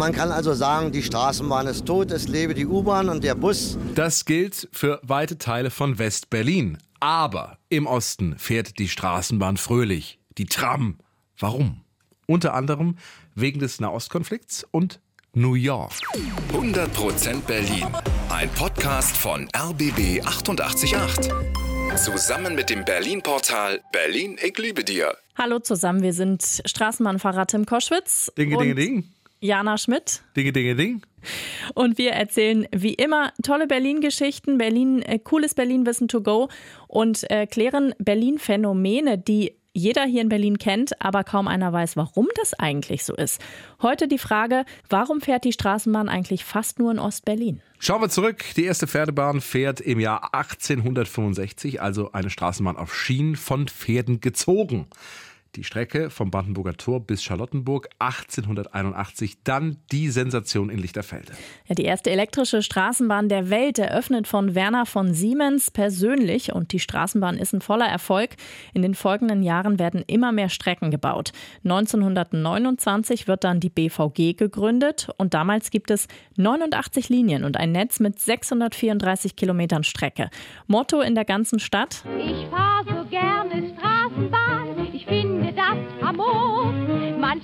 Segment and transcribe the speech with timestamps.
[0.00, 3.76] Man kann also sagen, die Straßenbahn ist tot, es lebe die U-Bahn und der Bus.
[3.94, 6.78] Das gilt für weite Teile von West-Berlin.
[7.00, 10.18] Aber im Osten fährt die Straßenbahn fröhlich.
[10.38, 10.96] Die Tram.
[11.38, 11.82] Warum?
[12.26, 12.96] Unter anderem
[13.34, 15.00] wegen des Nahostkonflikts und
[15.34, 15.92] New York.
[16.54, 17.86] 100% Berlin.
[18.30, 20.94] Ein Podcast von RBB 888.
[21.96, 25.14] Zusammen mit dem Berlin-Portal Berlin, ich liebe dir.
[25.36, 28.32] Hallo zusammen, wir sind Straßenbahnfahrer Tim Koschwitz.
[28.38, 29.04] Dinge, und Dinge, Ding.
[29.40, 30.22] Jana Schmidt.
[30.36, 31.02] Dinge, Dinge, Ding.
[31.74, 36.48] Und wir erzählen wie immer tolle Berlin-Geschichten, Berlin, äh, cooles Berlin-Wissen to go
[36.88, 42.26] und äh, klären Berlin-Phänomene, die jeder hier in Berlin kennt, aber kaum einer weiß, warum
[42.34, 43.40] das eigentlich so ist.
[43.80, 47.62] Heute die Frage, warum fährt die Straßenbahn eigentlich fast nur in Ostberlin?
[47.78, 48.44] Schauen wir zurück.
[48.56, 54.86] Die erste Pferdebahn fährt im Jahr 1865, also eine Straßenbahn auf Schienen von Pferden gezogen.
[55.56, 61.32] Die Strecke vom Brandenburger Tor bis Charlottenburg 1881, dann die Sensation in Lichterfelde.
[61.66, 66.78] Ja, die erste elektrische Straßenbahn der Welt eröffnet von Werner von Siemens persönlich und die
[66.78, 68.36] Straßenbahn ist ein voller Erfolg.
[68.74, 71.32] In den folgenden Jahren werden immer mehr Strecken gebaut.
[71.64, 77.98] 1929 wird dann die BVG gegründet und damals gibt es 89 Linien und ein Netz
[77.98, 80.30] mit 634 Kilometern Strecke.
[80.68, 82.04] Motto in der ganzen Stadt.
[82.18, 83.89] Ich fahre so gerne Straßenbahn,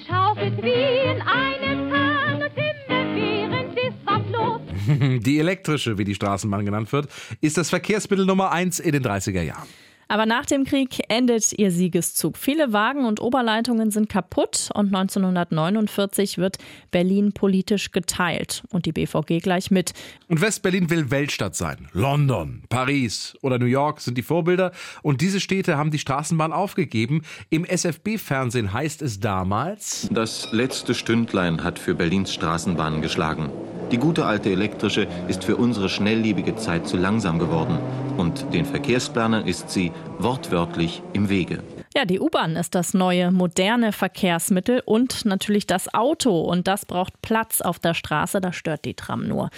[0.09, 4.61] schaufelt wie in einem Kahn und immerwährend ist was los.
[5.23, 7.09] Die elektrische, wie die Straßenbahn genannt wird,
[7.41, 9.67] ist das Verkehrsmittel Nummer eins in den 30er Jahren.
[10.09, 12.37] Aber nach dem Krieg endet ihr Siegeszug.
[12.37, 16.59] Viele Wagen und Oberleitungen sind kaputt und 1949 wird
[16.91, 19.93] Berlin politisch geteilt und die BVG gleich mit.
[20.29, 21.89] Und West-Berlin will Weltstadt sein.
[21.93, 24.73] London, Paris oder New York sind die Vorbilder.
[25.03, 27.23] Und diese Städte haben die Straßenbahn aufgegeben.
[27.51, 30.09] Im SFB-Fernsehen heißt es damals.
[30.13, 33.51] Das letzte Stündlein hat für Berlins Straßenbahnen geschlagen.
[33.93, 37.79] Die gute alte elektrische ist für unsere schnelllebige Zeit zu langsam geworden.
[38.17, 41.63] Und den Verkehrsplanern ist sie wortwörtlich im Wege.
[41.97, 46.41] Ja, die U-Bahn ist das neue, moderne Verkehrsmittel und natürlich das Auto.
[46.41, 49.51] Und das braucht Platz auf der Straße, da stört die Tram nur.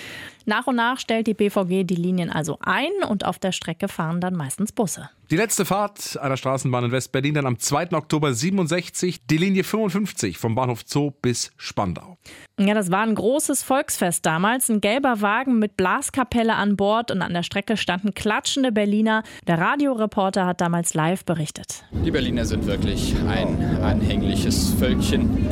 [0.49, 4.23] Nach und nach stellt die BVG die Linien also ein und auf der Strecke fahren
[4.23, 5.11] dann meistens Busse.
[5.31, 7.93] Die letzte Fahrt einer Straßenbahn in West-Berlin dann am 2.
[7.93, 12.17] Oktober 67, die Linie 55 vom Bahnhof Zoo bis Spandau.
[12.59, 14.71] Ja, das war ein großes Volksfest damals.
[14.71, 19.23] Ein gelber Wagen mit Blaskapelle an Bord und an der Strecke standen klatschende Berliner.
[19.47, 21.85] Der Radioreporter hat damals live berichtet.
[21.93, 25.47] Die Berliner sind wirklich ein anhängliches Völkchen.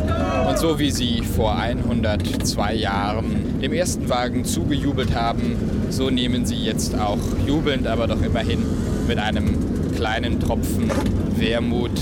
[0.49, 5.57] Und so wie sie vor 102 Jahren dem ersten Wagen zugejubelt haben,
[5.91, 8.65] so nehmen sie jetzt auch jubelnd, aber doch immerhin
[9.09, 9.57] mit einem
[9.97, 10.91] kleinen Tropfen
[11.37, 11.99] Wermut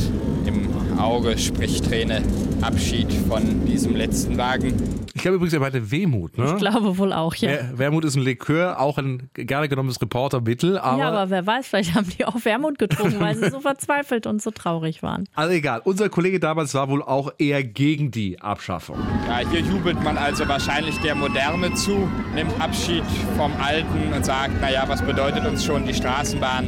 [0.99, 2.23] Auge, sprich Träne,
[2.63, 4.75] Abschied von diesem letzten Wagen.
[5.17, 6.47] Ich glaube übrigens, er meinte Wehmut, ne?
[6.53, 7.49] Ich glaube wohl auch, ja.
[7.51, 11.69] Wer- Wermut ist ein Likör, auch ein gerne genommenes Reportermittel, aber, ja, aber wer weiß,
[11.69, 15.29] vielleicht haben die auch Wermut getrunken, weil sie so verzweifelt und so traurig waren.
[15.35, 15.81] also egal.
[15.85, 18.97] Unser Kollege damals war wohl auch eher gegen die Abschaffung.
[19.29, 23.05] Ja, hier jubelt man also wahrscheinlich der Moderne zu, nimmt Abschied
[23.37, 26.67] vom Alten und sagt, naja, was bedeutet uns schon die Straßenbahn?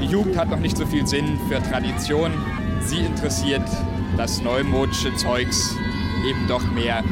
[0.00, 2.32] Die Jugend hat noch nicht so viel Sinn für Tradition.
[2.80, 3.62] Sie interessiert
[4.16, 5.76] das neumodische Zeugs
[6.26, 7.02] eben doch mehr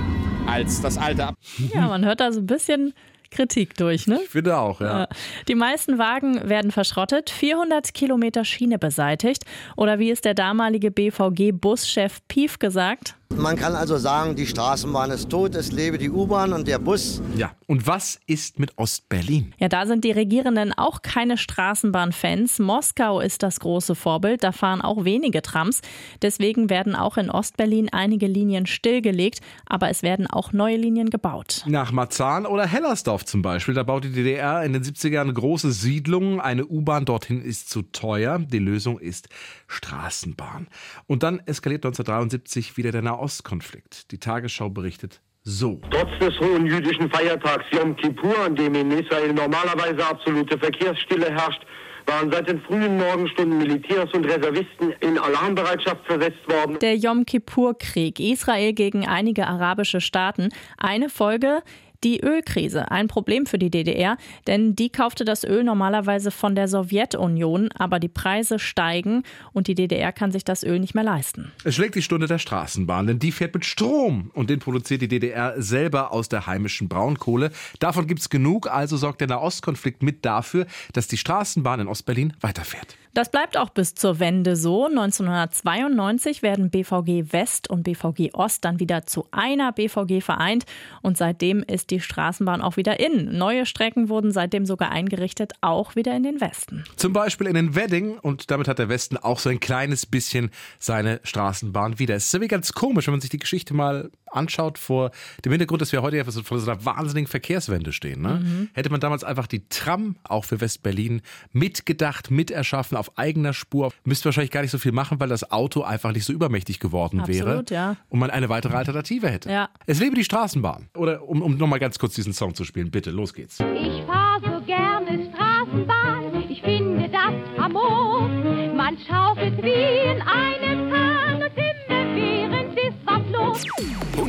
[0.47, 1.29] als das alte.
[1.29, 1.37] Ab
[1.75, 2.95] Ja, man hört da so ein bisschen
[3.31, 4.21] Kritik durch, ne?
[4.23, 5.01] Ich finde auch, ja.
[5.01, 5.09] Ja.
[5.49, 9.45] Die meisten Wagen werden verschrottet, 400 Kilometer Schiene beseitigt.
[9.77, 13.17] Oder wie es der damalige BVG-Buschef Pief gesagt?
[13.37, 17.21] Man kann also sagen, die Straßenbahn ist tot, es lebe die U-Bahn und der Bus.
[17.37, 17.53] Ja.
[17.67, 19.55] Und was ist mit Ostberlin?
[19.59, 22.59] Ja, da sind die Regierenden auch keine Straßenbahnfans.
[22.59, 24.45] Moskau ist das große Vorbild.
[24.45, 25.81] Da fahren auch wenige Trams.
[26.21, 29.41] Deswegen werden auch in Ostberlin einige Linien stillgelegt.
[29.67, 31.65] Aber es werden auch neue Linien gebaut.
[31.67, 33.75] Nach Marzahn oder Hellersdorf zum Beispiel.
[33.75, 36.41] Da baut die DDR in den 70ern eine große Siedlung.
[36.41, 38.39] Eine U-Bahn dorthin ist zu teuer.
[38.39, 39.29] Die Lösung ist
[39.67, 40.69] Straßenbahn.
[41.07, 44.11] Und dann eskaliert 1973 wieder der Nahostkonflikt.
[44.11, 45.81] Die Tagesschau berichtet so.
[45.93, 51.65] Trotz des hohen jüdischen Feiertags Yom Kippur, an dem in Israel normalerweise absolute Verkehrsstille herrscht,
[52.07, 56.81] waren seit den frühen Morgenstunden Militärs und Reservisten in Alarmbereitschaft versetzt worden.
[56.81, 60.49] Der Yom Kippur-Krieg, Israel gegen einige arabische Staaten.
[60.77, 61.63] Eine Folge,
[62.05, 64.17] Die Ölkrise, ein Problem für die DDR,
[64.47, 69.23] denn die kaufte das Öl normalerweise von der Sowjetunion, aber die Preise steigen
[69.53, 71.53] und die DDR kann sich das Öl nicht mehr leisten.
[71.63, 75.09] Es schlägt die Stunde der Straßenbahn, denn die fährt mit Strom und den produziert die
[75.09, 77.53] DDR selber aus der heimischen Braunkohle.
[77.79, 82.97] Davon gibt's genug, also sorgt der Nahostkonflikt mit dafür, dass die Straßenbahn in Ostberlin weiterfährt.
[83.15, 84.87] Das bleibt auch bis zur Wende so.
[84.87, 90.65] 1992 werden BVG West und BVG Ost dann wieder zu einer BVG vereint
[91.03, 93.37] und seitdem ist die Straßenbahn auch wieder in.
[93.39, 96.85] Neue Strecken wurden seitdem sogar eingerichtet, auch wieder in den Westen.
[96.97, 100.51] Zum Beispiel in den Wedding und damit hat der Westen auch so ein kleines bisschen
[100.79, 102.17] seine Straßenbahn wieder.
[102.17, 105.11] Es ist irgendwie ganz komisch, wenn man sich die Geschichte mal anschaut vor
[105.45, 108.23] dem Hintergrund, dass wir heute ja vor so einer wahnsinnigen Verkehrswende stehen.
[108.23, 108.41] Ne?
[108.43, 108.69] Mhm.
[108.73, 114.27] Hätte man damals einfach die Tram auch für West-Berlin mitgedacht, miterschaffen, auf eigener Spur, müsste
[114.27, 117.71] wahrscheinlich gar nicht so viel machen, weil das Auto einfach nicht so übermächtig geworden Absolut,
[117.71, 117.97] wäre ja.
[118.09, 119.51] und man eine weitere Alternative hätte.
[119.51, 119.69] Ja.
[119.87, 120.89] Es lebe die Straßenbahn.
[120.97, 123.59] Oder um, um nochmal ganz kurz diesen Song zu spielen, bitte, los geht's.
[123.61, 128.31] Ich fahr so gerne Straßenbahn, ich finde das famos.
[128.77, 134.02] Man schaufelt wie in einem Kahn und immer während ist was los.